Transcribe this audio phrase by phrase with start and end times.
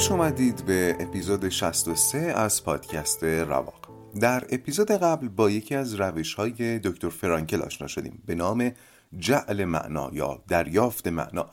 [0.00, 3.88] خوش اومدید به اپیزود 63 از پادکست رواق.
[4.20, 8.72] در اپیزود قبل با یکی از روش های دکتر فرانکل آشنا شدیم به نام
[9.18, 11.50] جعل معنا یا دریافت معنا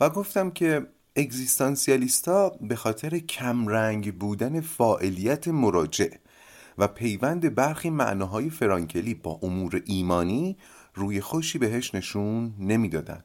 [0.00, 6.10] و گفتم که اگزیستانسیالیستا به خاطر کمرنگ بودن فاعلیت مراجع
[6.78, 10.56] و پیوند برخی معناهای فرانکلی با امور ایمانی
[10.94, 13.24] روی خوشی بهش نشون نمی‌دادن.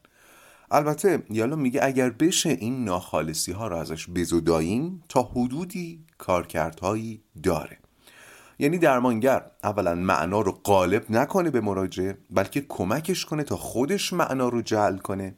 [0.72, 7.78] البته یالا میگه اگر بشه این ناخالصی ها رو ازش بزداییم تا حدودی کارکردهایی داره.
[8.60, 14.50] یعنی درمانگر اولا معنا رو غالب نکنه به مراجع بلکه کمکش کنه تا خودش معنا
[14.50, 15.36] رو جعل کنه.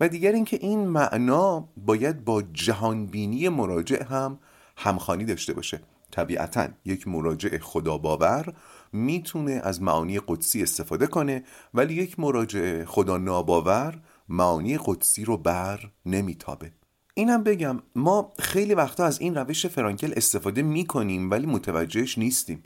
[0.00, 4.38] و دیگر اینکه این معنا باید با جهانبینی مراجع هم
[4.76, 5.80] همخانی داشته باشه.
[6.10, 8.54] طبیعتا یک مراجع خدا باور
[8.92, 15.90] می‌تونه از معانی قدسی استفاده کنه ولی یک مراجع خدا ناباور معانی قدسی رو بر
[16.06, 16.72] نمیتابه.
[17.14, 22.62] اینم بگم ما خیلی وقتا از این روش فرانکل استفاده می‌کنیم ولی متوجهش نیستیم.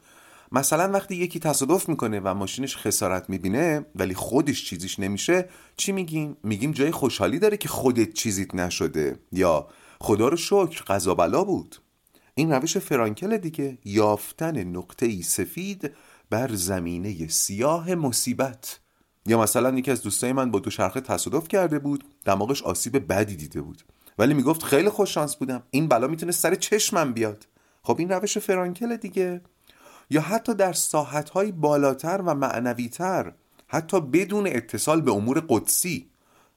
[0.52, 6.36] مثلا وقتی یکی تصادف می‌کنه و ماشینش خسارت می‌بینه ولی خودش چیزیش نمیشه چی میگیم؟
[6.42, 9.18] میگیم جای خوشحالی داره که خودت چیزیت نشده.
[9.32, 9.68] یا
[10.00, 11.76] خدا رو شکر قضا بلا بود.
[12.34, 15.90] این روش فرانکل دیگه یافتن نقطه سفید
[16.30, 18.80] بر زمینه سیاه مصیبت.
[19.26, 23.60] یا مثلا یکی از دوستای من با دوچرخه تصادف کرده بود دماغش آسیب بدی دیده
[23.60, 23.82] بود.
[24.18, 25.62] ولی می‌گفت خیلی خوش شانس بودم.
[25.70, 27.46] این بلا می‌تونه سر چشمم بیاد.
[27.82, 29.40] خب این روش فرانکل دیگه.
[30.10, 33.32] یا حتی در ساحتهای بالاتر و معنویتر
[33.66, 36.10] حتی بدون اتصال به امور قدسی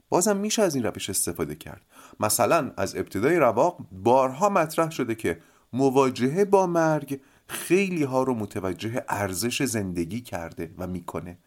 [0.09, 1.81] بازم میشه از این روش استفاده کرد.
[2.19, 5.40] مثلا از ابتدای رواق بارها مطرح شده که
[5.74, 11.38] مواجهه با مرگ خیلی ها رو متوجه ارزش زندگی کرده و می‌کنه.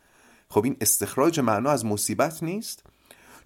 [0.53, 2.85] خب این استخراج معنا از مصیبت نیست؟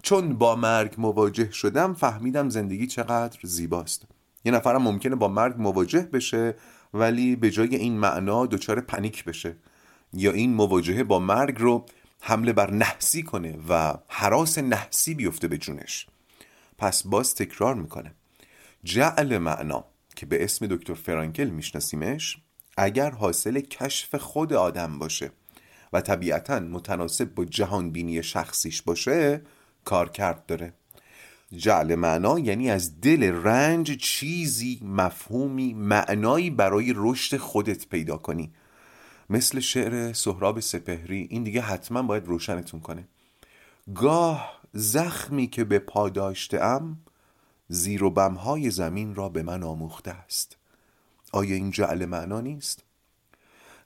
[0.01, 4.03] چون با مرگ مواجه شدم فهمیدم زندگی چقدر زیباست.
[4.45, 6.55] یه نفرم ممکنه با مرگ مواجه بشه
[6.93, 9.55] ولی به جای این معنا دچار پنیک بشه.
[10.13, 11.85] یا این مواجهه با مرگ رو
[12.19, 16.07] حمله بر نحسی کنه و حراس نحسی بیفته به جونش.
[16.77, 18.13] پس باز تکرار می‌کنه.
[18.83, 19.85] جعل معنا
[20.15, 22.37] که به اسم دکتر فرانکل میشناسیمش
[22.77, 25.31] اگر حاصل کشف خود آدم باشه
[25.93, 29.41] و طبیعتا متناسب با جهانبینی شخصیش باشه
[29.85, 30.73] کار کرد داره.
[31.57, 38.53] جعل معنا یعنی از دل رنج چیزی مفهومی معنایی برای رشد خودت پیدا کنی.
[39.29, 43.07] مثل شعر سهراب سپهری این دیگه حتما باید روشنتون کنه.
[43.95, 46.11] گاه زخمی که به پا
[46.61, 46.97] ام
[47.67, 50.57] زیر و بمهای زمین را به من آموخته است.
[51.31, 52.83] آیا این جعل معنا نیست؟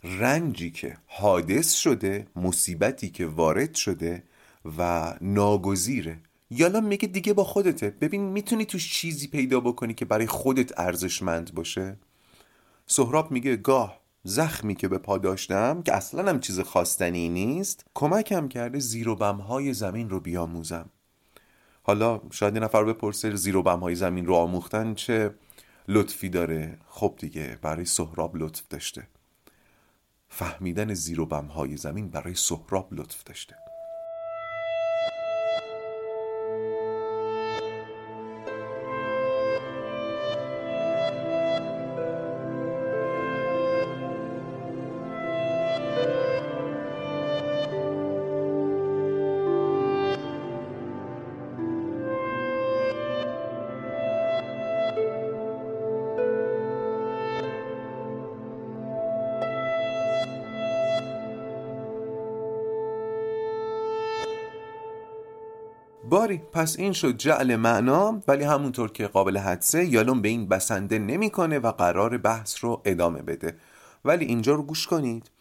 [0.03, 4.23] رنجی که حادث شده مصیبتی که وارد شده
[4.78, 6.19] و ناگزیره.
[6.50, 7.89] یالا میگه دیگه با خودته.
[7.89, 11.97] ببین می‌تونی توش چیزی پیدا بکنی که برای خودت ارزشمند باشه؟
[12.88, 18.47] سهراب میگه گاه زخمی که به پا داشتم که اصلا هم چیز خواستنی نیست کمکم
[18.47, 20.89] کرده زیر و بمهای زمین رو بیاموزم.
[21.83, 25.33] حالا شاید نفر بپرسه زیر و بمهای زمین رو آموختن چه
[25.88, 29.07] لطفی داره؟ خب دیگه برای سهراب لطف داشته.
[30.33, 33.70] فهمیدن زیر و بمهای زمین برای سهراب لطف داشته.
[66.12, 71.00] باری پس این شد جعل معنا ولی همونطور که قابل حدسه یالون به این بسنده
[71.00, 73.58] نمی‌کنه و قرار بحث رو ادامه بده.
[74.06, 75.31] ولی اینجا رو گوش کنید.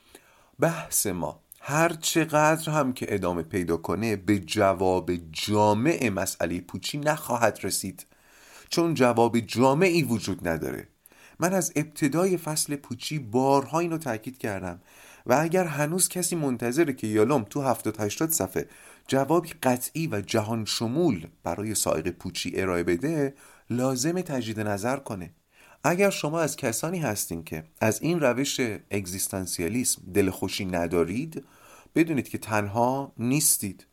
[0.61, 7.59] بحث ما هر چقدر هم که ادامه پیدا کنه به جواب جامع مسئله پوچی نخواهد
[7.63, 8.07] رسید.
[8.69, 10.89] چون جواب جامعی وجود نداره.
[11.41, 14.81] من از ابتدای فصل پوچی بارها اینو تاکید کردم.
[15.27, 18.69] و اگر هنوز کسی منتظره که یالوم تو 70 80 صفحه
[19.11, 23.35] جوابی قطعی و جهان شمول برای سائق پوچی ارائه بده
[23.71, 25.31] لازم تجدید نظر کنه.
[25.85, 28.61] اگر شما از کسانی هستین که از این روش
[28.91, 31.45] اگزیستانسیالیسم دلخوشی ندارید
[31.95, 33.87] بدونید که تنها نیستید.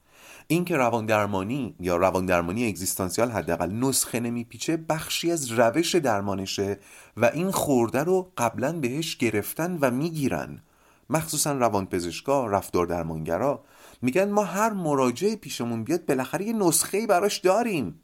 [0.47, 6.79] اینکه روان درمانی یا روان درمانی اگزیستانسیال حداقل نسخه نمیپیچه بخشی از روش درمانشه
[7.17, 10.61] و این خورده رو قبلا بهش گرفتن و می‌گیرن.
[11.09, 13.63] مخصوصا روان پزشکا رفتار درمانگرا
[14.01, 18.01] میگن ما هر مراجعه پیشمون بیاد بالاخره یه نسخه براش داریم.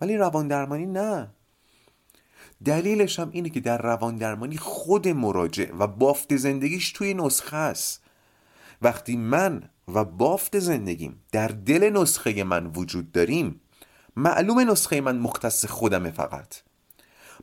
[0.00, 1.30] ولی روان درمانی نه.
[2.64, 8.02] دلیلش هم اینه که در روان درمانی خود مراجع و بافت زندگیش توی نسخه است.
[8.82, 13.60] وقتی من و بافت زندگیم در دل نسخه من وجود داریم
[14.16, 16.54] معلوم نسخه من مختص خودمه فقط.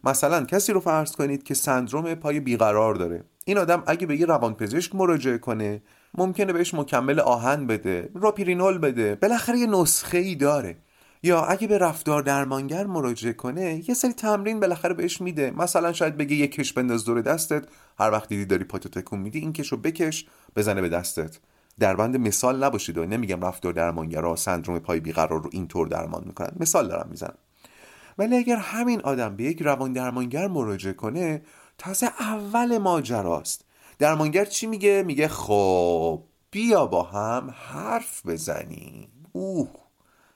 [0.03, 3.23] مثلا کسی رو فرض کنید که سندروم پای بیقرار داره.
[3.45, 5.81] این آدم اگه به یه روانپزشک مراجعه کنه
[6.13, 10.77] ممکنه بهش مکمل آهن بده راپیرینول بده بالاخره یه نسخه ای داره.
[11.23, 15.51] یا اگه به رفتار درمانگر مراجعه کنه یه سری تمرین بالاخره بهش میده.
[15.51, 17.65] مثلا شاید بگه یه کش بنداز دور دستت.
[17.99, 20.25] هر وقت دیدی داری پاتو تکون میدی این کشو بکش
[20.55, 21.39] بزنه به دستت.
[21.79, 26.51] در بند مثال نباشید و نمیگم رفتار درمانگرا سندروم پای بیقرار رو اینطور درمان می‌کنن.
[26.59, 27.37] مثال دارم می‌زنم.
[28.17, 31.41] ولی اگر همین آدم به یک روان درمانگر مراجعه کنه
[31.77, 33.65] تازه اول ماجراست.
[33.99, 39.09] درمانگر چی میگه؟ میگه خب بیا با هم حرف بزنیم.
[39.31, 39.69] اوه.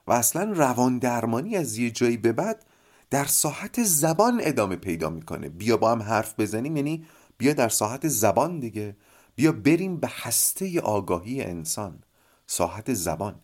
[0.07, 2.65] و اصلا روان درمانی از یه جایی به بعد
[3.10, 5.50] در ساحت زبان ادامه پیدا می‌کنه.
[5.50, 7.06] بیا با هم حرف بزنیم یعنی
[7.38, 8.95] بیا در ساحت زبان دیگه.
[9.36, 12.04] بیا بریم به هسته آگاهی انسان.
[12.48, 13.36] ساحت زبان.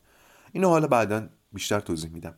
[0.52, 2.36] اینو حالا بعدا بیشتر توضیح میدم.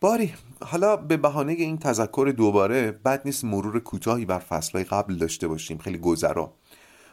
[0.00, 5.48] باری حالا به بهانه این تذکر دوباره بد نیست مرور کوتاهی بر فصلهای قبل داشته
[5.48, 5.78] باشیم.
[5.78, 6.54] خیلی گذرا.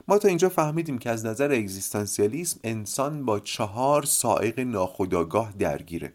[0.07, 6.13] ما تا اینجا فهمیدیم که از نظر اگزیستانسیالیسم انسان با چهار سائق ناخودآگاه درگیره.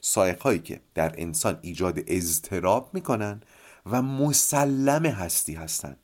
[0.00, 3.40] سائق هایی که در انسان ایجاد اضطراب می‌کنن
[3.86, 5.96] و مسلم هستی هستند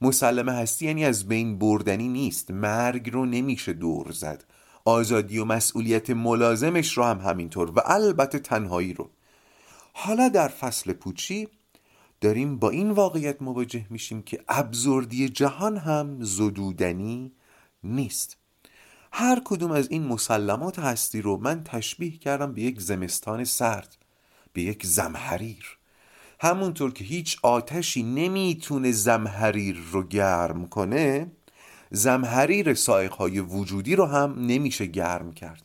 [0.00, 2.50] مسلم هستی یعنی از بین بردنی نیست.
[2.50, 4.44] مرگ رو نمیشه دور زد.
[4.84, 9.10] آزادی و مسئولیت ملازمش رو هم همینطور و البته تنهایی رو.
[9.92, 11.48] حالا در فصل پوچی
[12.24, 17.32] داریم با این واقعیت مواجه میشیم که ابزردی جهان هم زدودنی
[17.82, 18.36] نیست.
[19.12, 23.96] هر کدوم از این مسلمات هستی رو من تشبیه کردم به یک زمستان سرد
[24.52, 25.78] به یک زمحریر.
[26.40, 31.32] همونطور که هیچ آتشی نمی‌تونه زمحریر رو گرم کنه
[31.90, 35.62] زمحریر سایقهای وجودی رو هم نمیشه گرم کرد.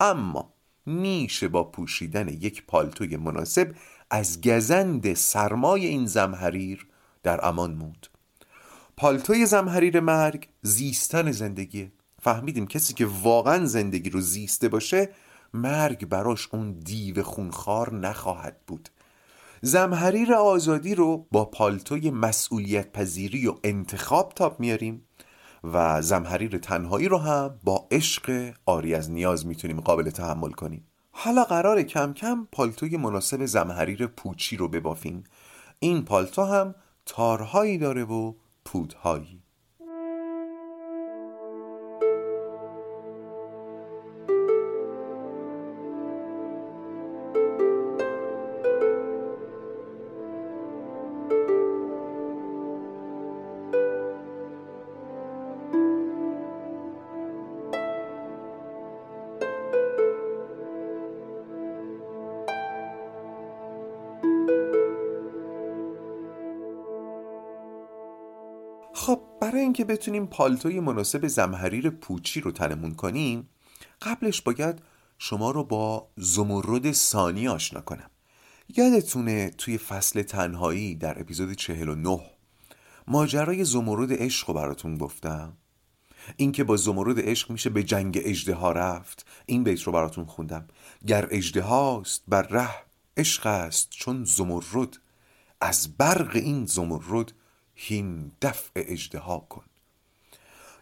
[0.00, 0.52] اما
[0.86, 3.74] میشه با پوشیدن یک پالتوی مناسب
[4.10, 6.86] از گزند سرمای این زمحریر
[7.22, 8.06] در امان موند.
[8.96, 11.92] پالتوی زمحریر مرگ زیستن زندگی.
[12.22, 15.08] فهمیدیم کسی که واقعا زندگی رو زیسته باشه
[15.54, 18.88] مرگ براش اون دیو خونخوار نخواهد بود.
[19.62, 25.06] زمحریر آزادی رو با پالتوی مسئولیت پذیری و انتخاب تاب میاریم
[25.64, 30.86] و زمحریر تنهایی رو هم با عشق آری از نیاز می‌تونیم قابل تحمل کنیم.
[31.18, 35.24] حالا قرار کم کم پالتوی مناسب زمحریر پوچی رو ببافیم.
[35.78, 36.74] این پالتو هم
[37.06, 39.42] تارهایی داره و پودهایی.
[69.46, 73.48] برای اینکه بتونیم پالتوی مناسب زمحریر پوچی رو تنمون کنیم
[74.02, 74.78] قبلش باید
[75.18, 78.10] شما رو با زمرد ثانی آشنا کنم.
[78.76, 82.20] یادتونه توی فصل تنهایی در اپیزود 49
[83.08, 85.56] ماجرای زمرد عشق رو براتون گفتم؟
[86.36, 90.68] اینکه با زمرد عشق میشه به جنگ اجده رفت این بیت رو براتون خوندم.
[91.06, 92.74] گر اجده هاست بر ره
[93.16, 94.98] عشق است چون زمرد.
[95.60, 97.32] از برق این زمرد
[97.76, 99.64] هین دفع اجدها کن.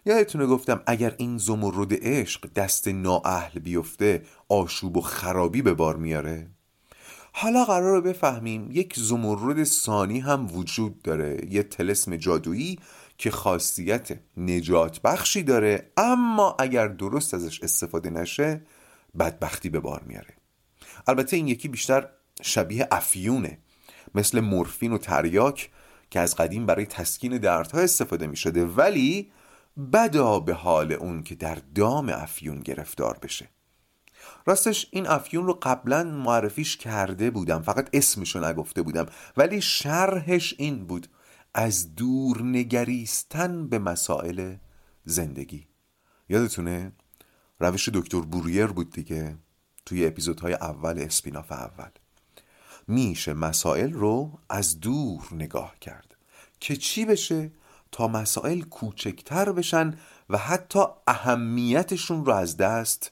[0.05, 6.47] یادتونه گفتم اگر این زمرد عشق دست نااهل بیفته آشوب و خرابی به بار میاره؟
[7.31, 11.41] حالا قرار رو بفهمیم یک زمرد ثانی هم وجود داره.
[11.49, 12.79] یه تلسم جادویی
[13.17, 18.61] که خاصیت نجات بخشی داره اما اگر درست ازش استفاده نشه
[19.19, 20.33] بدبختی به بار میاره.
[21.07, 22.07] البته این یکی بیشتر
[22.41, 23.57] شبیه افیونه.
[24.15, 25.69] مثل مورفین و تریاک
[26.09, 29.31] که از قدیم برای تسکین دردها استفاده می شده ولی
[29.93, 33.49] بدا به حال اون که در دام افیون گرفتار بشه.
[34.45, 39.05] راستش این افیون رو قبلا معرفیش کرده بودم فقط اسمشو نگفته بودم
[39.37, 41.07] ولی شرحش این بود
[41.53, 44.55] از دور نگریستن به مسائل
[45.05, 45.67] زندگی.
[46.29, 46.91] یادتونه؟
[47.59, 49.37] روش دکتر بوریر بود دیگه
[49.85, 51.89] توی اپیزودهای اول اسپیناف اول.
[52.87, 56.15] میشه مسائل رو از دور نگاه کرد
[56.59, 57.51] که چی بشه
[57.91, 59.93] تا مسائل کوچکتر بشن
[60.29, 63.11] و حتی اهمیتشون رو از دست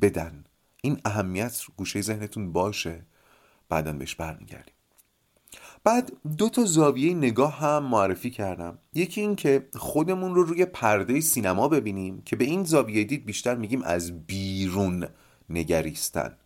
[0.00, 0.44] بدن.
[0.82, 3.06] این اهمیت گوشه ذهنتون باشه.
[3.68, 4.74] بعدا بهش برمیگردیم.
[5.84, 8.78] بعد دو تا زاویه نگاه هم معرفی کردم.
[8.94, 13.54] یکی این که خودمون رو روی پرده سینما ببینیم که به این زاویه دید بیشتر
[13.54, 15.08] میگیم از بیرون
[15.50, 16.36] نگریستن.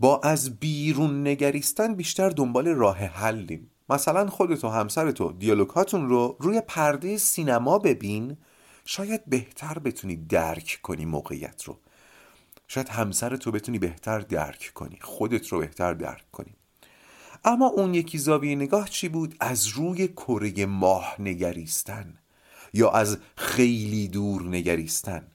[0.00, 3.70] با از بیرون نگریستن بیشتر دنبال راه حلیم.
[3.88, 8.36] مثلا خودت و همسرتو دیالوگاتون رو روی پرده سینما ببین.
[8.84, 11.78] شاید بهتر بتونی درک کنی موقعیت رو.
[12.68, 14.98] شاید همسرتو بتونی بهتر درک کنی.
[15.00, 16.54] خودت رو بهتر درک کنی.
[17.44, 22.14] اما اون یکی زاویه نگاه چی بود؟ از روی کره ماه نگریستن
[22.72, 25.26] یا از خیلی دور نگریستن.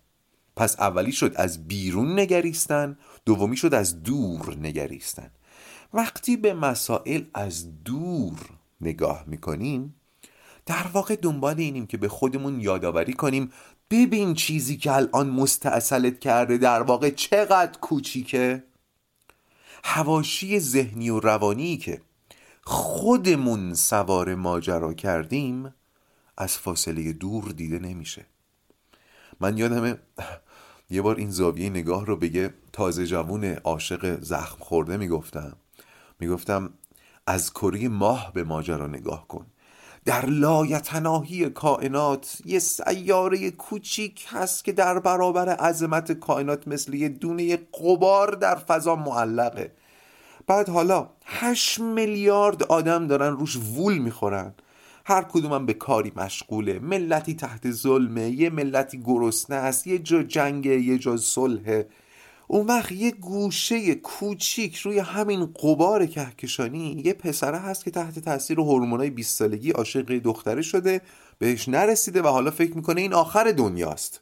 [0.55, 5.31] پس اولی شد از بیرون نگریستن دومی شد از دور نگریستن.
[5.93, 8.39] وقتی به مسائل از دور
[8.81, 9.95] نگاه می‌کنیم
[10.65, 13.51] در واقع دنبال اینیم که به خودمون یادآوری کنیم
[13.91, 18.63] ببین چیزی که الان مستاصلت کرده در واقع چقدر کوچیکه.
[19.83, 22.01] هواشی ذهنی و روانی که
[22.63, 25.74] خودمون سوار ماجرا کردیم
[26.38, 28.25] از فاصله دور دیده نمیشه.
[29.39, 29.97] من یادمه
[30.89, 35.57] یه بار این زاویه نگاه رو بگه تازه جوون عاشق زخم خورده می‌گفتم.
[36.19, 36.73] می‌گفتم
[37.27, 39.45] از کره ماه به ماجرا نگاه کن.
[40.05, 47.57] در لایتناهی کائنات یه سیاره کوچیک هست که در برابر عظمت کائنات مثل یه دونه
[47.57, 49.71] قبار در فضا معلقه.
[50.47, 54.53] بعد حالا هشت میلیارد آدم دارن روش وول می‌خورن.
[55.07, 56.79] هر کدومم به کاری مشغوله.
[56.79, 61.88] ملتی تحت ظلمه یه ملتی گرسنه است یه جا جنگه یه جا صلحه.
[62.47, 68.59] اون وقت یه گوشه کوچیک روی همین قبار کهکشانی یه پسره هست که تحت تاثیر
[68.59, 71.01] هورمونای 20 سالگی عاشق دختره شده
[71.39, 74.21] بهش نرسیده و حالا فکر می‌کنه این آخر دنیاست.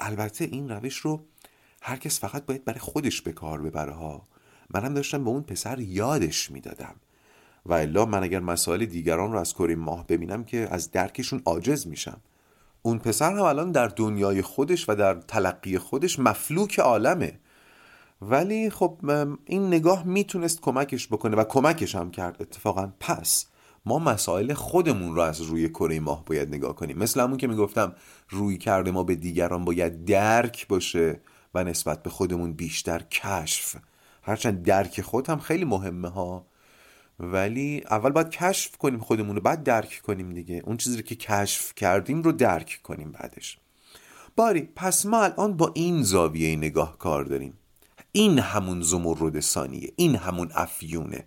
[0.00, 1.20] البته این روش رو
[1.82, 4.22] هر کس فقط باید برای خودش به کار ببره ها.
[4.74, 6.94] منم داشتم به اون پسر یادش می‌دادم.
[7.66, 11.86] و الا من اگر مسائل دیگران رو از کره ماه ببینم که از درکشون عاجز
[11.86, 12.20] میشم.
[12.82, 17.40] اون پسر هم الان در دنیای خودش و در تلقی خودش مفلوک عالمه.
[18.22, 18.98] ولی خب
[19.44, 22.36] این نگاه می‌تونست کمکش بکنه و کمکش هم کرد.
[22.42, 23.46] اتفاقا پس
[23.86, 26.98] ما مسائل خودمون رو از روی کره ماه باید نگاه کنیم.
[26.98, 27.92] مثل همون که می‌گفتم
[28.28, 31.20] روی کرده ما به دیگران باید درک باشه
[31.54, 33.76] و نسبت به خودمون بیشتر کشف.
[34.22, 36.46] هرچند درک خود هم خیلی مهمه ها.
[37.20, 40.62] ولی اول باید کشف کنیم خودمون رو بعد درک کنیم دیگه.
[40.64, 43.58] اون چیزی که کشف کردیم رو درک کنیم بعدش.
[44.36, 47.58] باری پس ما الان با این زاویه نگاه کار داریم.
[48.12, 51.24] این همون زمرد ثانیه این همون افیونه.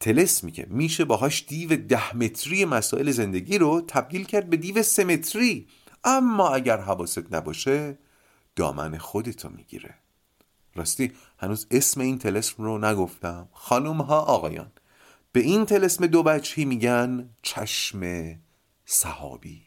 [0.00, 5.04] تلسمی که میشه باهاش دیو ده متری مسائل زندگی رو تبدیل کرد به دیو سه
[5.04, 5.68] متری.
[6.04, 7.98] اما اگر حواست نباشه
[8.56, 9.94] دامن خودتو می‌گیره.
[10.74, 13.48] راستی هنوز اسم این تلسم رو نگفتم.
[13.52, 14.72] خانوم ها آقایان.
[15.32, 18.00] به این تلسم دو بچهی میگن چشم
[18.84, 19.62] صحابی.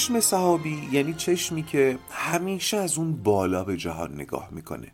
[0.00, 4.92] چشم صحابی یعنی چشمی که همیشه از اون بالا به جهان نگاه می‌کنه.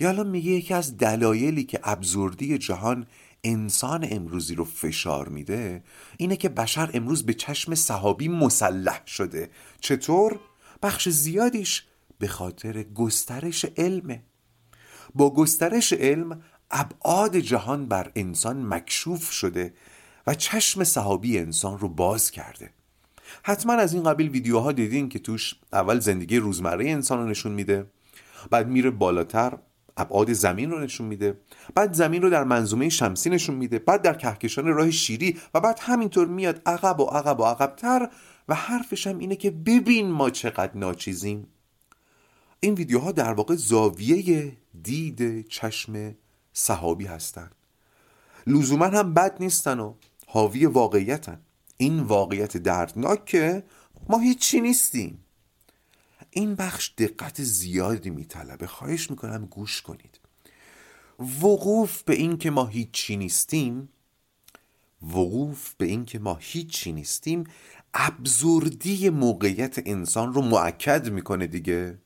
[0.00, 3.06] یا میگه یکی از دلایلی که ابزوردی جهان
[3.44, 5.82] انسان امروزی رو فشار میده
[6.16, 9.50] اینه که بشر امروز به چشم صحابی مسلح شده.
[9.80, 10.38] چطور؟
[10.82, 11.84] بخش زیادیش
[12.18, 14.22] به خاطر گسترش علمه.
[15.14, 19.74] با گسترش علم ابعاد جهان بر انسان مکشوف شده
[20.26, 22.77] و چشم صحابی انسان رو باز کرده.
[23.42, 27.86] حتما از این قبیل ویدیوها دیدین که توش اول زندگی روزمره انسان رو نشون میده
[28.50, 29.58] بعد میره بالاتر
[29.98, 31.40] ابعاد زمین رو نشون میده
[31.74, 35.78] بعد زمین رو در منظومه شمسی نشون میده بعد در کهکشان راه شیری و بعد
[35.82, 38.08] همینطور میاد عقب و عقب و عقبتر
[38.48, 41.46] و حرفش هم اینه که ببین ما چقدر ناچیزیم.
[42.60, 46.14] این ویدیوها در واقع زاویه دید چشم
[46.52, 47.54] صحابی هستند
[48.46, 49.94] لزوما هم بد نیستن و
[50.26, 51.40] حاوی واقعیتن.
[51.78, 53.64] این واقعیت دردناک که
[54.08, 55.24] ما هیچی نیستیم.
[56.30, 58.66] این بخش دقت زیادی میطلبه.
[58.66, 60.20] خواهش می‌کنم گوش کنید.
[61.18, 63.88] وقوف به این که ما هیچی نیستیم
[65.02, 67.44] وقوف به این که ما هیچی نیستیم
[67.94, 71.98] ابزوردی موقعیت انسان رو معکد می‌کنه دیگه.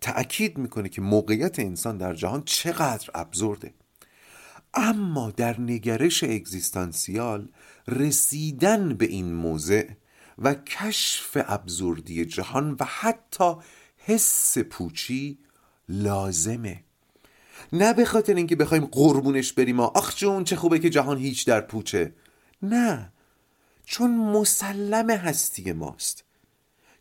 [0.00, 3.74] تأکید می‌کنه که موقعیت انسان در جهان چقدر ابزورده
[4.74, 7.48] اما در نگرش اگزیستانسیال
[7.88, 9.88] رسیدن به این موضع
[10.38, 13.54] و کشف ابزوردی جهان و حتی
[13.96, 15.38] حس پوچی
[15.88, 16.84] لازمه.
[17.72, 21.60] نه به خاطر اینکه بخوایم قربونش بریم آخ جون چه خوبه که جهان هیچ در
[21.60, 22.14] پوچه.
[22.62, 23.12] نه.
[23.84, 26.24] چون مسلم هستی ماست.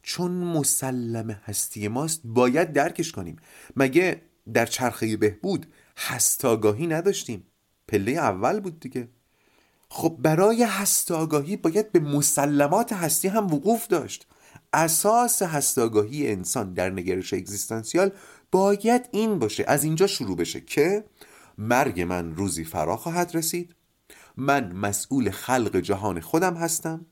[0.04, 3.36] چون مسلم هستی ماست باید درکش کنیم.
[3.76, 4.22] مگه
[4.54, 5.66] در چرخه بهبود
[5.98, 7.44] هستاگاهی نداشتیم؟
[7.88, 9.08] پله اول بود دیگه.
[9.90, 14.28] خب برای هستاگاهی باید به مسلمات هستی هم وقوف داشت.
[14.74, 18.12] اساس هستاگاهی انسان در نگرش اگزیستانسیال
[18.52, 19.66] باید این باشه.
[19.68, 21.06] از اینجا شروع بشه که
[21.58, 23.76] مرگ من روزی فرا خواهد رسید.
[24.38, 27.06] من مسئول خلق جهان خودم هستم.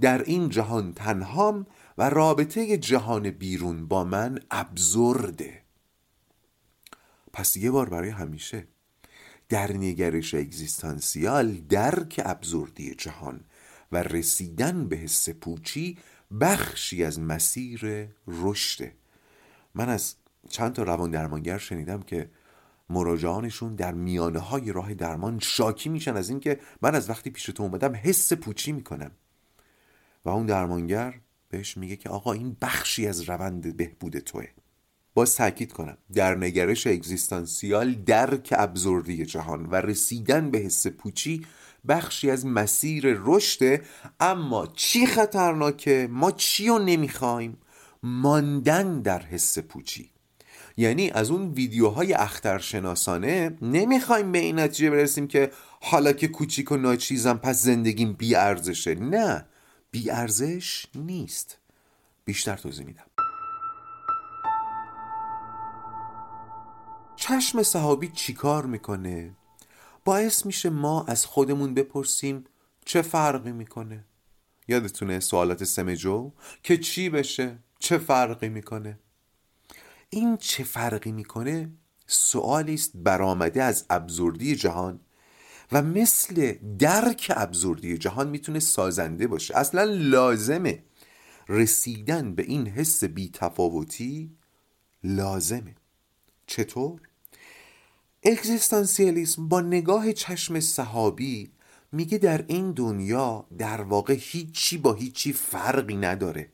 [0.00, 1.66] در این جهان تنهام
[1.98, 5.62] و رابطه جهان بیرون با من ابزرده.
[7.32, 8.66] پس یه بار برای همیشه
[9.50, 13.40] در نگرش اگزیستانسیال درک ابزوردی جهان
[13.92, 15.98] و رسیدن به حس پوچی
[16.40, 18.94] بخشی از مسیر رشده
[19.74, 20.14] من از
[20.48, 22.30] چند تا روان درمانگر شنیدم که
[22.90, 27.62] مراجعانشون در میانه های راه درمان شاکی میشن از اینکه من از وقتی پیش تو
[27.62, 29.10] اومدم حس پوچی می‌کنم.
[30.24, 34.46] و اون درمانگر بهش میگه که آقا این بخشی از روند بهبود توه.
[35.14, 35.96] باز تاکید کنم.
[36.14, 41.46] در نگرش اگزیستانسیال درک ابزوردی جهان و رسیدن به حس پوچی
[41.88, 43.82] بخشی از مسیر رشده
[44.20, 47.58] اما چی خطرناکه؟ ما چی رو نمی‌خوایم؟
[48.02, 50.10] ماندن در حس پوچی.
[50.76, 56.76] یعنی از اون ویدیوهای اخترشناسانه نمی‌خوایم به این نتیجه برسیم که حالا که کوچیک و
[56.76, 59.46] ناچیزم پس زندگیم بی ارزشه نه
[59.90, 61.58] بی ارزش نیست.
[62.24, 63.09] بیشتر توضیح میدم.
[67.30, 69.36] چشم صحابی چیکار می‌کنه؟
[70.04, 72.44] باعث میشه ما از خودمون بپرسیم
[72.84, 74.04] چه فرقی می‌کنه؟
[74.68, 78.98] یادتونه سوالات سمجو که چی بشه؟ چه فرقی می‌کنه؟
[80.10, 81.70] این چه فرقی می‌کنه
[82.06, 85.00] سوالی است برآمده از ابزوردی جهان
[85.72, 89.56] و مثل درک ابزوردی جهان می‌تونه سازنده باشه.
[89.56, 90.84] اصلا لازمه
[91.48, 94.36] رسیدن به این حس بیتفاوتی
[95.04, 95.74] لازمه.
[96.46, 97.00] چطور؟
[98.22, 101.50] اگزیستانسیالیسم با نگاه چشم صحابی
[101.92, 106.48] میگه در این دنیا در واقع هیچی با هیچی فرقی نداره.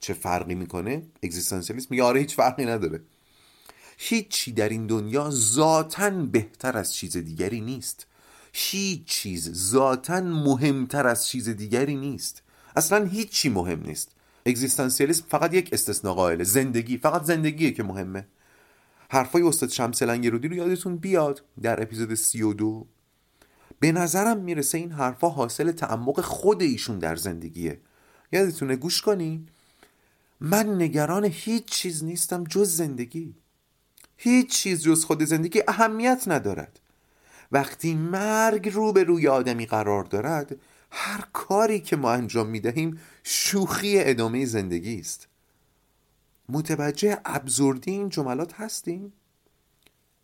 [0.00, 3.00] چه فرقی می‌کنه؟ اگزیستانسیالیسم میگه آره هیچ فرقی نداره.
[3.98, 8.06] هیچی در این دنیا ذاتا بهتر از چیز دیگری نیست.
[8.52, 12.42] هیچ چیز ذاتا مهمتر از چیز دیگری نیست.
[12.76, 14.10] اصلا هیچی مهم نیست.
[14.46, 16.44] اگزیستانسیالیسم فقط یک استثناء قائله.
[16.44, 18.26] زندگی فقط زندگیه که مهمه.
[19.10, 22.86] حرفای استاد شمس لنگرودی رو یادتون بیاد در اپیزود 32
[23.80, 27.80] به نظرم می‌رسه این حرفا حاصل تعمق خود ایشون در زندگیه.
[28.32, 29.46] یادتونه؟ گوش کنی.
[30.40, 33.34] من نگران هیچ چیز نیستم جز زندگی.
[34.16, 36.80] هیچ چیز جز خود زندگی اهمیت ندارد.
[37.52, 40.56] وقتی مرگ رو به روی آدمی قرار دارد
[40.90, 45.28] هر کاری که ما انجام می دهیم شوخی ادامه زندگی است.
[46.48, 49.12] متوجه ابزوردی این جملات هستیم؟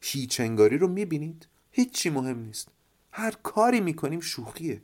[0.01, 2.69] هیچ انگاری رو می‌بینید؟ هیچی مهم نیست
[3.13, 4.83] هر کاری می‌کنیم شوخیه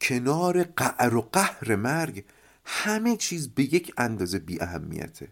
[0.00, 2.24] کنار قعر و قهر مرگ
[2.64, 5.28] همه چیز به یک اندازه بی اهمیته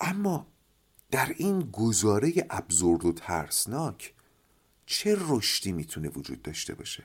[0.00, 0.46] اما
[1.10, 4.14] در این گزاره ابزورد و ترسناک
[4.86, 7.04] چه رشدی می‌تونه وجود داشته باشه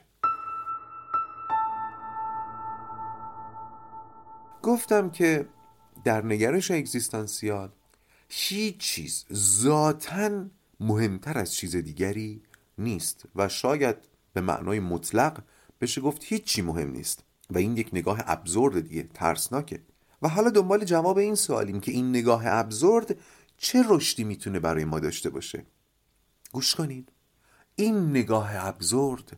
[4.62, 5.48] گفتم که
[6.04, 7.70] در نگرش اگزیستانسیال
[8.28, 10.44] هیچ چیز ذاتا
[10.80, 12.42] مهمتر از چیز دیگری
[12.78, 13.96] نیست و شاید
[14.32, 15.42] به معنای مطلق
[15.80, 19.80] بشه گفت هیچی مهم نیست و این یک نگاه ابزورد دیگه ترسناکه.
[20.22, 23.18] و حالا دنبال جواب این سوالیم که این نگاه ابزورد
[23.56, 25.66] چه رشدی می‌تونه برای ما داشته باشه؟
[26.52, 27.12] گوش کنید.
[27.76, 29.36] این نگاه ابزورد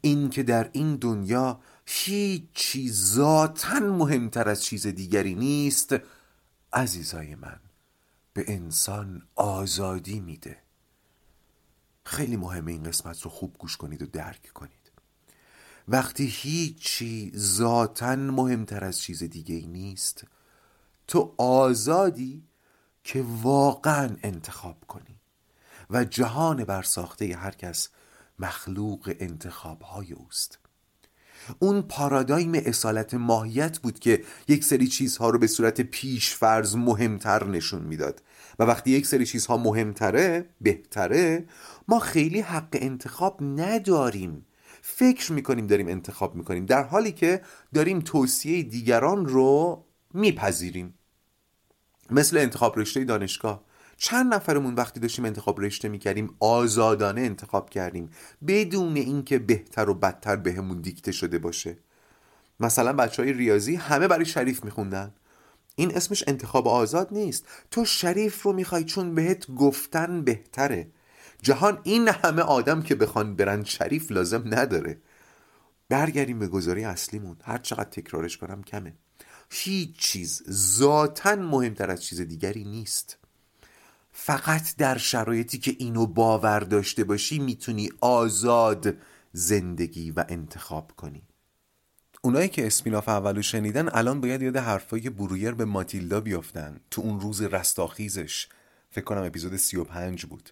[0.00, 5.96] این که در این دنیا هیچ چیز ذاتا مهمتر از چیز دیگری نیست.
[6.72, 7.60] عزیزای من
[8.32, 10.58] به انسان آزادی میده.
[12.04, 14.92] خیلی مهمه این قسمت رو خوب گوش کنید و درک کنید.
[15.88, 20.24] وقتی هیچی ذاتا مهمتر از چیز دیگه ای نیست
[21.06, 22.44] تو آزادی
[23.04, 25.20] که واقعا انتخاب کنی
[25.90, 27.88] و جهان برساخته هر کس
[28.38, 30.58] مخلوق انتخاب های اوست.
[31.58, 37.46] اون پارادایم اصالت ماهیت بود که یک سری چیزها رو به صورت پیش فرض مهمتر
[37.46, 38.22] نشون می‌داد.
[38.58, 41.44] و وقتی یک سری چیزها مهمتره بهتره
[41.88, 44.46] ما خیلی حق انتخاب نداریم.
[44.82, 46.66] فکر می‌کنیم داریم انتخاب می‌کنیم.
[46.66, 47.42] در حالی که
[47.74, 50.94] داریم توصیه دیگران رو میپذیریم.
[52.10, 53.64] مثل انتخاب رشته دانشگاه.
[54.04, 58.10] چند نفرمون وقتی داشتیم انتخاب رشته می‌کردیم آزادانه انتخاب کردیم
[58.46, 61.78] بدون اینکه بهتر و بدتر بهمون دیکته شده باشه.
[62.60, 65.14] مثلا بچه های ریاضی همه برای شریف میخوندن.
[65.76, 67.46] این اسمش انتخاب آزاد نیست.
[67.70, 70.90] تو شریف رو می‌خوای چون بهت گفتن بهتره.
[71.42, 75.00] جهان این همه آدم که بخوان برن شریف لازم نداره.
[75.88, 77.36] برگردیم به گذاری اصلیمون.
[77.44, 78.94] هر چقدر تکرارش کنم کمه.
[79.50, 80.42] هیچ چیز.
[80.50, 83.21] ذاتا مهمتر از چیز دیگری نیست.
[84.12, 88.96] فقط در شرایطی که اینو باور داشته باشی می‌تونی آزاد
[89.32, 91.22] زندگی و انتخاب کنی.
[92.22, 96.80] اونایی که اسپیناف اولو شنیدن الان باید یاد حرفای برویر به ماتیلدا بیافتن.
[96.90, 98.48] تو اون روز رستاخیزش.
[98.90, 100.50] فکر کنم اپیزود 35 بود.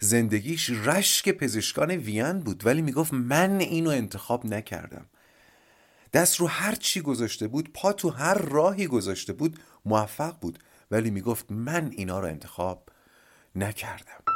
[0.00, 5.06] زندگیش رشک پزشکان وین بود ولی می‌گفت من اینو انتخاب نکردم.
[6.12, 10.58] دست رو هر چی گذاشته بود پا تو هر راهی گذاشته بود موفق بود.
[10.90, 12.88] ولی می‌گفت من اینا رو انتخاب
[13.56, 14.29] نکردم.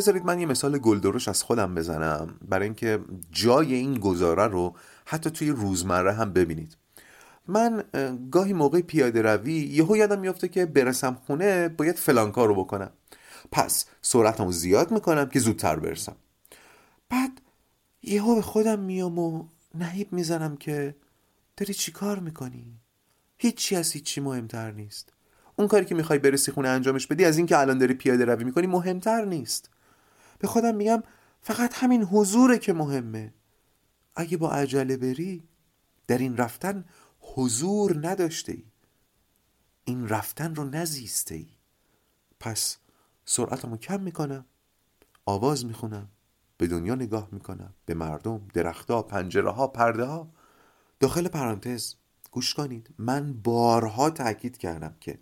[0.00, 2.98] بذارید من یه مثال گلدرش از خودم بزنم برای اینکه
[3.30, 6.76] جای این گزاره رو حتی توی روزمره هم ببینید.
[7.48, 7.84] من
[8.30, 12.90] گاهی موقع پیاده روی یهو یادم میافته که برسم خونه باید فلان کار رو بکنم.
[13.52, 16.16] پس سرعتمو زیاد می‌کنم که زودتر برسم.
[17.08, 17.40] بعد
[18.02, 20.94] یهو به خودم میام و نهیب می‌زنم که
[21.56, 22.78] داری چی کار می‌کنی؟
[23.38, 25.12] هیچی از هیچی مهمتر نیست.
[25.56, 28.66] اون کاری که می‌خوای برسی خونه انجامش بدی از اینکه الان داری پیاده روی می‌کنی
[28.66, 29.70] مهمتر نیست.
[30.40, 31.02] به خودم میگم
[31.40, 33.34] فقط همین حضوره که مهمه.
[34.14, 35.48] اگه با عجله بری
[36.06, 36.84] در این رفتن
[37.20, 38.64] حضور نداشته ای
[39.84, 41.48] این رفتن رو نزیسته ای
[42.40, 42.76] پس
[43.24, 44.44] سرعتمو کم می‌کنم
[45.26, 46.08] آواز می‌خونم
[46.56, 50.30] به دنیا نگاه می‌کنم به مردم درختها پنجره ها
[51.00, 51.94] داخل پرانتز
[52.30, 52.94] گوش کنید.
[52.98, 55.18] من بارها تاکید کردم که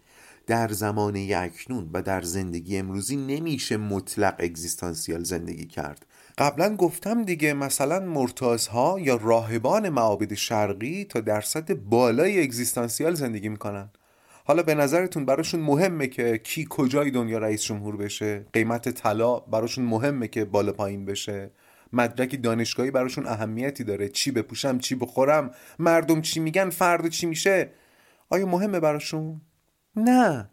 [0.48, 6.06] در زمانه اکنون و در زندگی امروزی نمیشه مطلق اگزیستانسیال زندگی کرد.
[6.38, 13.90] قبلا گفتم دیگه مثلا مرتازها یا راهبان معابد شرقی تا درصد بالای اگزیستانسیال زندگی می‌کنن.
[14.44, 19.84] حالا به نظرتون براشون مهمه که کی کجای دنیا رئیس جمهور بشه؟ قیمت طلا براشون
[19.84, 21.50] مهمه که بالا پایین بشه؟
[21.92, 27.70] مدرک دانشگاهی براشون اهمیتی داره؟ چی بپوشم چی بخورم؟ مردم چی میگن؟ فردا چی میشه؟
[28.30, 29.40] آیا مهمه براشون؟
[29.96, 30.50] نه.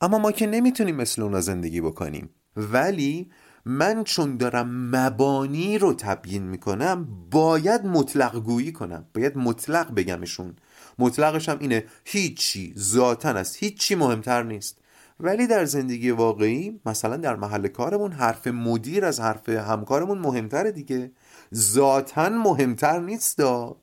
[0.00, 2.30] اما ما که نمی‌تونیم مثل اونا زندگی بکنیم.
[2.56, 3.30] ولی
[3.64, 9.06] من چون دارم مبانی رو تبیین می‌کنم باید مطلق گویی کنم.
[9.14, 10.56] باید مطلق بگمشون.
[10.98, 13.56] مطلقش هم اینه هیچی ذاتا است.
[13.58, 14.78] هیچی مهمتر نیست.
[15.20, 21.12] ولی در زندگی واقعی مثلا در محل کارمون حرف مدیر از حرف همکارمون مهمتره دیگه.
[21.54, 23.76] ذاتا مهمتر نیست دا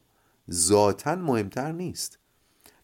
[0.52, 2.20] ذاتا مهمتر نیست.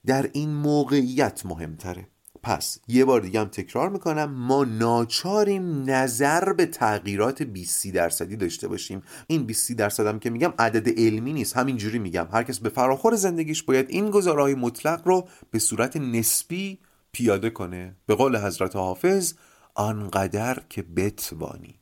[0.05, 2.07] در این موقعیت مهمتره.
[2.43, 8.67] پس یه بار دیگه هم تکرار می‌کنم ما ناچاریم نظر به تغییرات 20 درصدی داشته
[8.67, 9.03] باشیم.
[9.27, 11.57] این 20 درصد هم که میگم عدد علمی نیست.
[11.57, 12.27] همینجوری میگم.
[12.31, 16.79] هر کس به فراخور زندگیش باید این گزارهای مطلق رو به صورت نسبی
[17.11, 17.95] پیاده کنه.
[18.05, 19.33] به قول حضرت حافظ
[19.75, 21.79] آنقدر که بتوانی.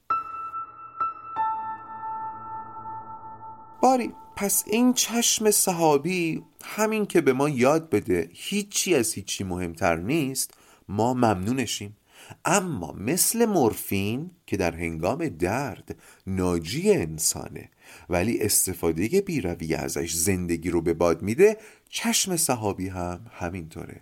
[3.81, 4.13] باری.
[4.35, 10.53] پس این چشم صحابی همین که به ما یاد بده هیچی از هیچی مهمتر نیست
[10.89, 11.97] ما ممنونشیم.
[12.45, 15.95] اما مثل مورفین که در هنگام درد
[16.27, 17.69] ناجی انسانه
[18.09, 21.57] ولی استفاده بیروی ازش زندگی رو به باد میده
[21.89, 24.01] چشم صحابی هم همینطوره.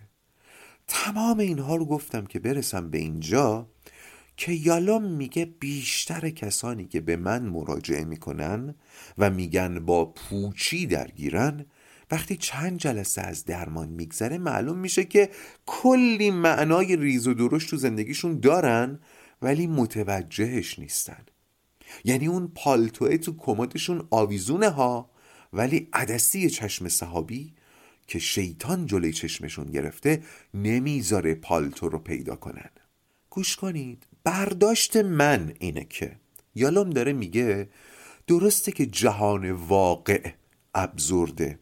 [0.87, 3.67] تمام اینها رو گفتم که برسم به اینجا.
[4.37, 8.75] که یالوم میگه بیشتر کسانی که به من مراجعه می‌کنن
[9.17, 11.65] و میگن با پوچی درگیرن
[12.11, 15.29] وقتی چند جلسه از درمان میگذره معلوم میشه که
[15.65, 18.99] کلی معنای ریز و درشت تو زندگیشون دارن
[19.41, 21.25] ولی متوجهش نیستن.
[22.03, 25.09] یعنی اون پالتوه تو کمدشون آویزونه ها
[25.53, 27.53] ولی عدسی چشم صحابی
[28.07, 32.69] که شیطان جلوی چشمشون گرفته نمی‌ذاره پالتو رو پیدا کنن.
[33.29, 34.05] گوش کنید.
[34.23, 36.15] برداشت من اینه که
[36.55, 37.69] یالوم داره میگه
[38.27, 40.31] درسته که جهان واقع
[40.75, 41.59] ابزرده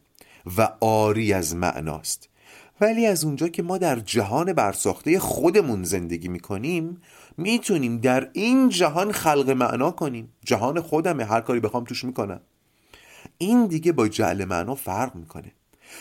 [0.56, 2.28] و آری از معناست
[2.80, 7.00] ولی از اونجا که ما در جهان برساخته خودمون زندگی می‌کنیم
[7.36, 10.32] می‌تونیم در این جهان خلق معنا کنیم.
[10.44, 12.40] جهان خودمه هر کاری بخوام توش می‌کنم.
[13.38, 15.52] این دیگه با جعل معنا فرق می‌کنه.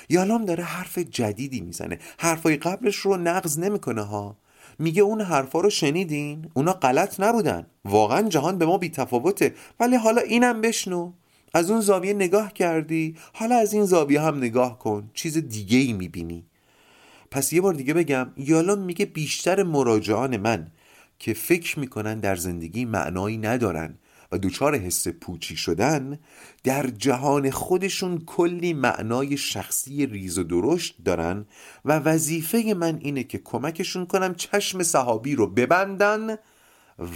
[0.10, 2.00] یالام داره حرف جدیدی می‌زنه.
[2.18, 4.38] حرفای قبلش رو نقض نمی‌کنه ها.
[4.82, 7.66] میگه اون حرفا رو شنیدین؟ اونا غلط نبودن.
[7.86, 11.12] واقعا جهان به ما بی تفاوته ولی حالا اینم بشنو.
[11.54, 13.16] از اون زاویه نگاه کردی.
[13.34, 15.10] حالا از این زاویه هم نگاه کن.
[15.14, 16.46] چیز دیگه ای می‌بینی.
[17.32, 20.72] پس یه بار دیگه بگم یالام میگه بیشتر مراجعان من
[21.20, 23.96] که فکر می‌کنن در زندگی معنایی ندارن.
[24.32, 26.20] و دچار حس پوچی شدن
[26.64, 31.46] در جهان خودشون کلی معنای شخصی ریز و درشت دارن
[31.86, 36.38] و وظیفه من اینه که کمکشون کنم چشم صحابی رو ببندن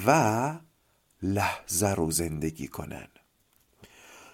[0.08, 0.60] و
[1.24, 3.08] لحظه رو زندگی کنن.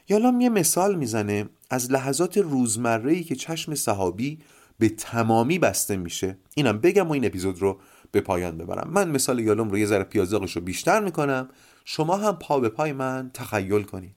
[0.09, 4.39] یالام یه مثال می‌زنه از لحظات روزمره که چشم صحابی
[4.79, 6.37] به تمامی بسته میشه.
[6.55, 7.79] اینم بگم و این اپیزود رو
[8.11, 8.89] به پایان ببرم.
[8.93, 11.49] من مثال یالوم رو یه ذره پیازداغش رو بیشتر می‌کنم.
[11.85, 14.15] شما هم پا به پای من تخیل کنید.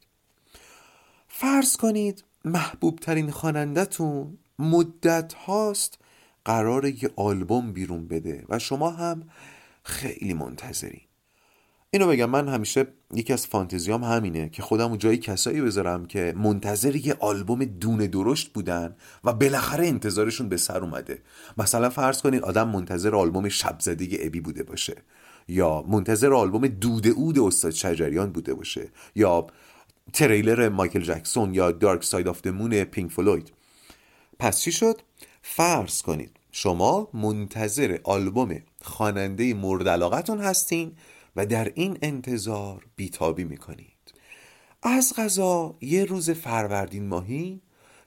[1.29, 5.99] فرض کنید محبوب ترین خوانندتون مدت هاست
[6.45, 9.23] قرار یه آلبوم بیرون بده و شما هم
[9.83, 11.01] خیلی منتظرین
[11.91, 16.35] اینو بگم من همیشه یکی از فانتزیام همینه که خودم اون جایی کسایی بذارم که
[16.37, 21.23] منتظر یه آلبوم دونه درشت بودن و بالاخره انتظارشون به سر اومده.
[21.59, 23.79] مثلا فرض کنید آدم منتظر آلبوم شب
[24.21, 24.97] ابی بوده باشه.
[25.49, 29.47] یا منتظر آلبوم دوده اود استاد شجریان بوده باشه یا
[30.13, 33.53] تریلر مایکل جکسون یا Dark Side of Moon Pink Floyd.
[34.39, 35.01] پس چی شد؟
[35.43, 40.93] فرض کنید شما منتظر آلبوم خواننده مورد علاقتون هستین
[41.37, 43.95] و در این انتظار بیتابی می‌کنید.
[44.83, 47.61] از قضا یه روز فروردین ماهی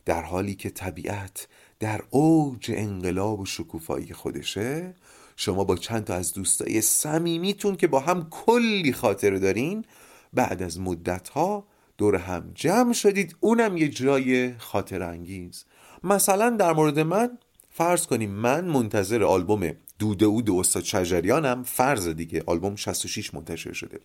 [0.05, 1.47] در حالی که طبیعت
[1.79, 4.95] در اوج انقلاب و شکوفایی خودشه
[5.39, 9.85] شما با چند تا از دوستای صمیمیتون که با هم کلی خاطر دارین
[10.33, 13.35] بعد از مدت ها دور هم جمع شدید.
[13.39, 15.65] اونم یه جای خاطر انگیز
[16.03, 17.37] مثلا در مورد من
[17.69, 21.63] فرض کنیم من منتظر آلبوم دوده اود استاد شجریانم.
[21.63, 23.99] فرض دیگه آلبوم 66 منتشر شده.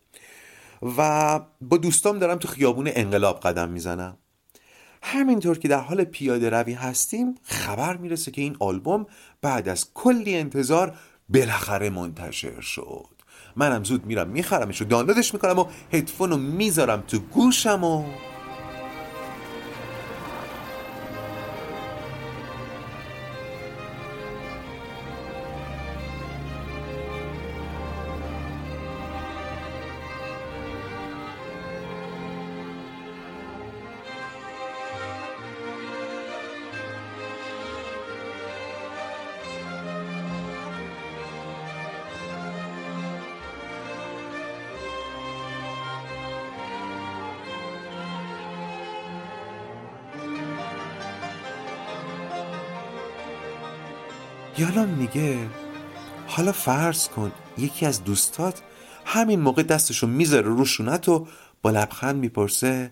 [0.99, 4.19] و با دوستام دارم تو خیابون انقلاب قدم می‌زنم.
[5.03, 9.07] همینطور که در حال پیاده روی هستیم خبر می‌رسه که این آلبوم
[9.43, 13.09] بعد از کلی انتظار بالاخره منتشر شد.
[13.57, 18.05] منم زود میرم میخرمش و دانلودش می‌کنم و هدفون رو می‌ذارم تو گوشم و
[54.77, 55.49] یالا میگه
[56.27, 58.63] حالا فرض کن یکی از دوستات
[59.05, 61.29] همین موقع دستشو می‌ذاره رو شونت و
[61.63, 62.91] با لبخند می‌پرسه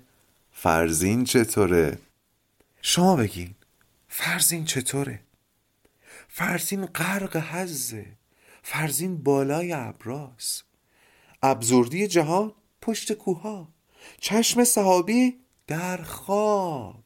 [0.53, 1.99] فرزین چطوره؟
[2.83, 3.55] شما بگین
[4.09, 5.21] فرزین چطوره؟
[6.29, 8.07] فرزین غرق حزه
[8.63, 10.63] فرزین بالای ابراس
[11.43, 13.69] ابزردی جهان پشت کوها
[14.21, 17.00] چشم صحابی در خواب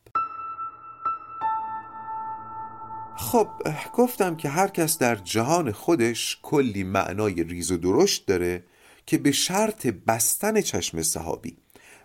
[3.16, 3.48] خب
[3.94, 8.64] گفتم که هر کس در جهان خودش کلی معنای ریز و درشت داره
[9.06, 11.56] که به شرط بستن چشم صحابی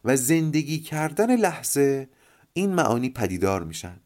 [0.05, 2.09] و زندگی کردن لحظه
[2.53, 3.99] این معانی پدیدار میشن.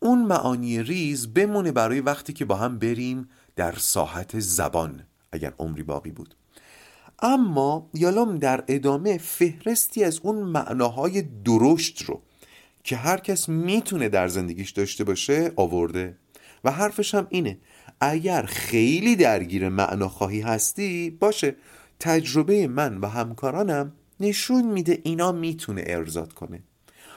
[0.00, 5.82] اون معانی ریز بمونه برای وقتی که با هم بریم در ساحت زبان اگر عمری
[5.82, 6.34] باقی بود.
[7.18, 12.22] اما یالام در ادامه فهرستی از اون معناهای درشت رو
[12.84, 16.18] که هر کس می‌تونه در زندگیش داشته باشه آورده.
[16.64, 17.58] و حرفش هم اینه.
[18.00, 21.56] اگر خیلی درگیر معناخواهی هستی باشه.
[22.00, 26.62] تجربه من و همکارانم نشون میده اینا می‌تونه ارزاد کنه.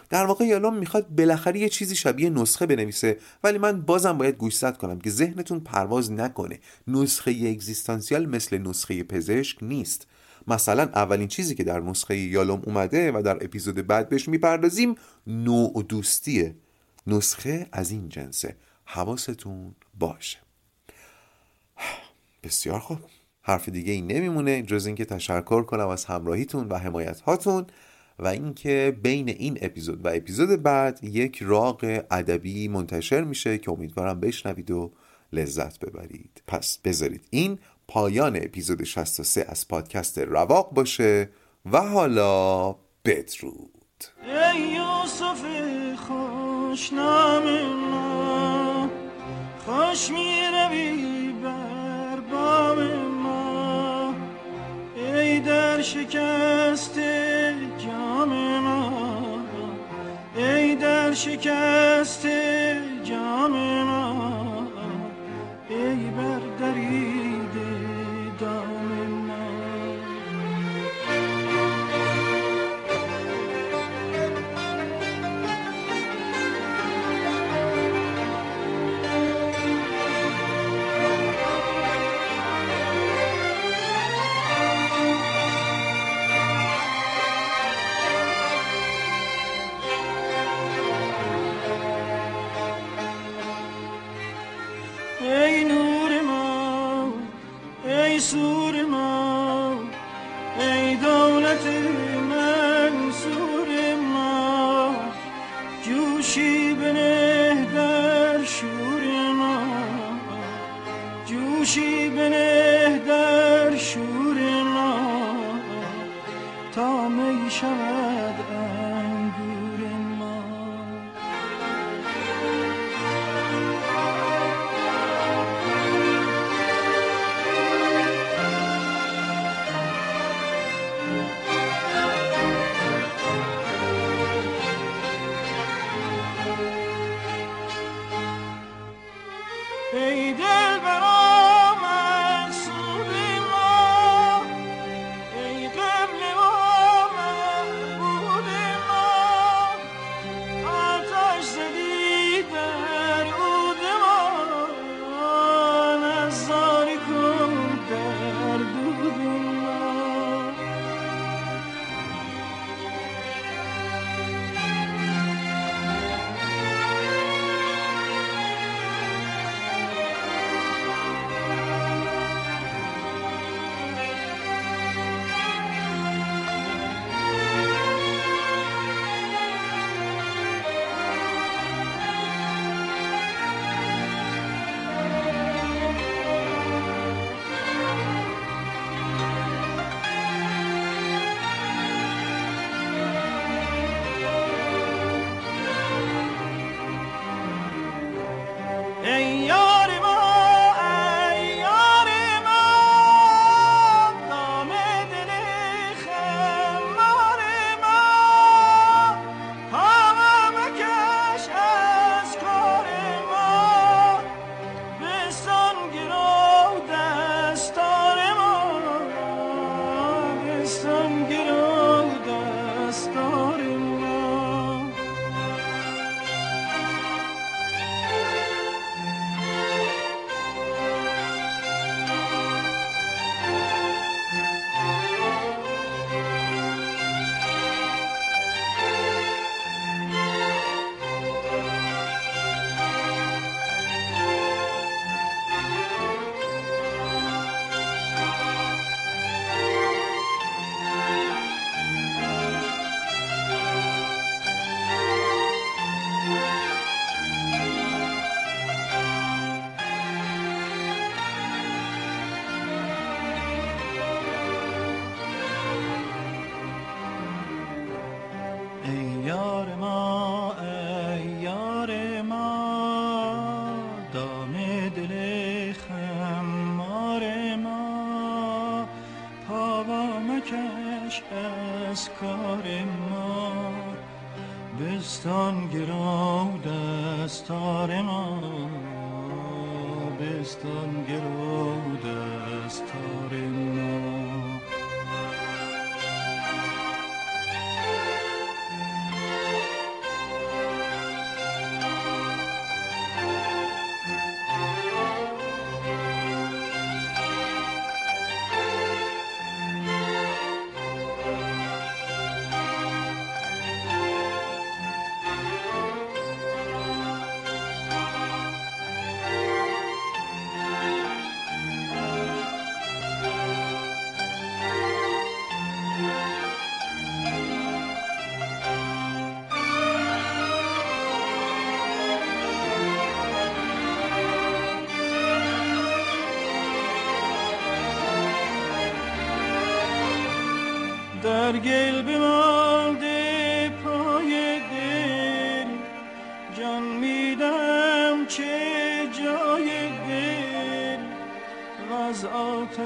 [0.09, 4.77] در واقع یالوم می‌خواد بالاخره یه چیزی شبیه نسخه بنویسه ولی من بازم باید گوشزد
[4.77, 6.59] کنم که ذهنتون پرواز نکنه.
[6.87, 10.07] نسخه اگزیستانسیال مثل نسخه پزشک نیست.
[10.47, 14.95] مثلا اولین چیزی که در نسخه یالوم اومده و در اپیزود بعد بهش می‌پردازیم
[15.27, 16.55] نوع دوستیه.
[17.07, 18.55] نسخه از این جنسه.
[18.85, 20.37] حواستون باشه.
[22.43, 22.99] بسیار خوب.
[23.41, 27.65] حرف دیگه این نمیمونه جز اینکه تشکر کنم از همراهیتون و حمایت هاتون
[28.19, 34.19] و اینکه بین این اپیزود و اپیزود بعد یک راق ادبی منتشر میشه که امیدوارم
[34.19, 34.91] بشنوید و
[35.33, 36.41] لذت ببرید.
[36.47, 41.29] پس بذارید این پایان اپیزود 63 از پادکست رواق باشه
[41.71, 44.03] و حالا بدرود.
[44.23, 45.41] ای یوسف
[45.95, 47.43] خوشنام
[47.75, 47.84] ما
[49.95, 52.79] خوش می‌روی بر بام
[53.23, 54.13] ما.
[54.95, 56.99] ای در شکست
[57.77, 58.29] جام
[58.59, 59.39] ما.
[60.35, 62.27] ای در شکست
[63.03, 63.51] جام
[63.83, 64.24] ما.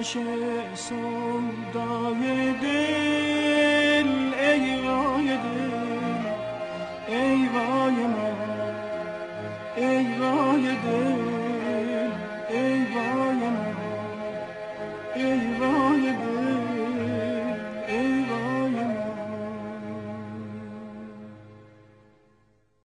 [0.10, 0.18] 血
[0.74, 1.29] 松。